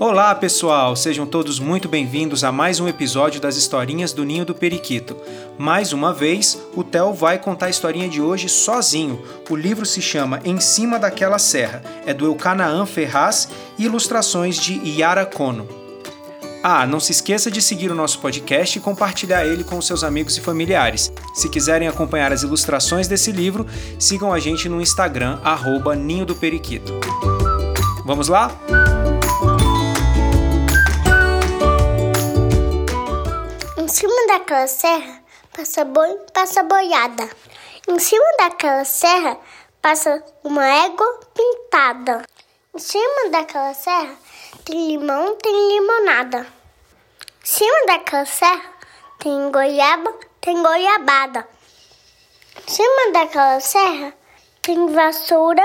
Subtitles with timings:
[0.00, 0.94] Olá, pessoal!
[0.94, 5.16] Sejam todos muito bem-vindos a mais um episódio das historinhas do Ninho do Periquito.
[5.58, 9.20] Mais uma vez, o Theo vai contar a historinha de hoje sozinho.
[9.50, 14.74] O livro se chama Em Cima daquela Serra, é do Eucanaã Ferraz e ilustrações de
[14.88, 15.66] Yara Kono.
[16.62, 20.36] Ah, não se esqueça de seguir o nosso podcast e compartilhar ele com seus amigos
[20.36, 21.12] e familiares.
[21.34, 23.66] Se quiserem acompanhar as ilustrações desse livro,
[23.98, 26.92] sigam a gente no Instagram, arroba Ninho do Periquito.
[28.04, 28.56] Vamos lá?
[34.28, 35.24] Daquela serra
[35.56, 37.28] passa boi, passa boiada.
[37.88, 39.38] Em cima daquela serra
[39.80, 42.22] passa uma égua pintada.
[42.74, 44.14] Em cima daquela serra
[44.64, 46.46] tem limão, tem limonada.
[47.42, 48.70] Em cima daquela serra
[49.18, 51.48] tem goiaba, tem goiabada.
[52.66, 54.12] Em cima daquela serra
[54.60, 55.64] tem vassoura,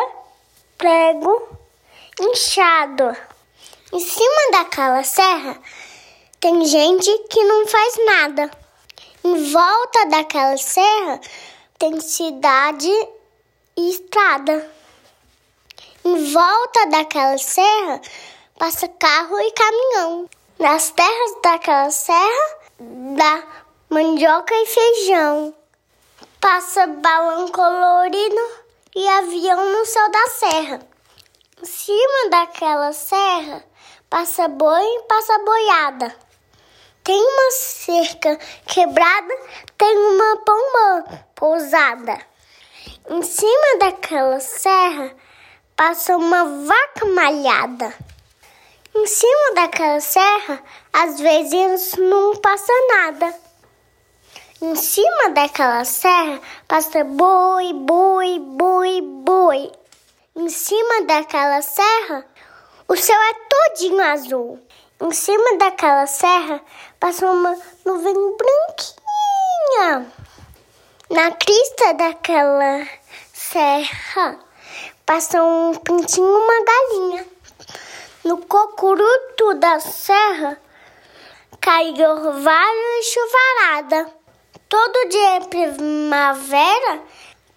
[0.77, 1.49] prego,
[2.17, 3.15] inchado.
[3.91, 5.59] Em cima daquela serra
[6.43, 8.51] tem gente que não faz nada.
[9.23, 11.21] Em volta daquela serra
[11.79, 12.91] tem cidade
[13.77, 14.69] e estrada.
[16.03, 18.01] Em volta daquela serra
[18.59, 20.29] passa carro e caminhão.
[20.59, 23.43] Nas terras daquela serra dá
[23.89, 25.55] mandioca e feijão.
[26.41, 28.49] Passa balão colorido
[28.93, 30.79] e avião no céu da serra.
[31.61, 33.63] Em cima daquela serra
[34.09, 36.22] passa boi e passa boiada.
[37.03, 39.35] Tem uma cerca quebrada,
[39.77, 42.17] tem uma pomba pousada.
[43.09, 45.13] Em cima daquela serra
[45.75, 47.93] passa uma vaca malhada.
[48.95, 53.35] Em cima daquela serra, às vezes não passa nada.
[54.61, 59.71] Em cima daquela serra passa boi, boi, boi, boi.
[60.37, 62.25] Em cima daquela serra,
[62.87, 64.59] o céu é todinho azul.
[65.03, 66.61] Em cima daquela serra
[66.97, 70.13] passa uma nuvem branquinha.
[71.09, 72.87] Na crista daquela
[73.33, 74.39] serra
[75.05, 77.27] passa um pintinho e uma galinha.
[78.23, 80.57] No cocuruto da serra
[81.59, 84.13] cai orvalho e chuvarada.
[84.69, 87.01] Todo dia é primavera,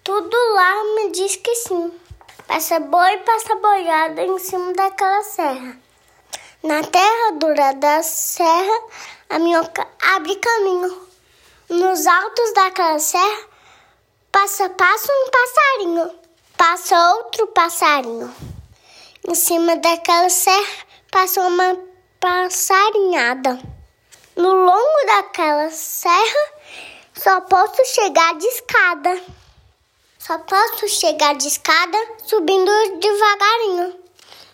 [0.03, 1.93] tudo lá me diz que sim.
[2.45, 5.86] Passa boi, passa boiada em cima daquela serra.
[6.63, 8.81] Na terra dura da serra,
[9.29, 11.07] a minhoca abre caminho.
[11.69, 13.45] Nos altos daquela serra,
[14.31, 16.11] passa, passa um passarinho,
[16.57, 18.35] passa outro passarinho.
[19.27, 21.77] Em cima daquela serra, passa uma
[22.19, 23.59] passarinhada.
[24.35, 26.53] No longo daquela serra,
[27.13, 29.21] só posso chegar de escada.
[30.17, 33.86] Só posso chegar de escada subindo devagarinho.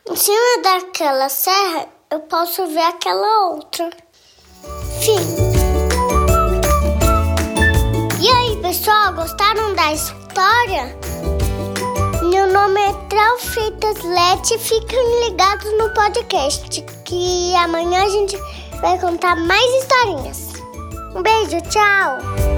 [0.05, 3.89] Em cima daquela serra, eu posso ver aquela outra.
[4.99, 5.15] Fim.
[8.21, 10.99] E aí, pessoal, gostaram da história?
[12.21, 14.57] Meu nome é Trau Freitas Lete.
[14.59, 18.37] Fiquem ligados no podcast, que amanhã a gente
[18.81, 20.49] vai contar mais historinhas.
[21.15, 22.52] Um beijo, tchau!